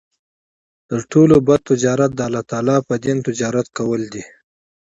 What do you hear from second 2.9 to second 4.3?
دين تجارت کول دی